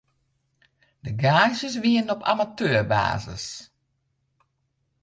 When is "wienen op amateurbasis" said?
1.85-3.45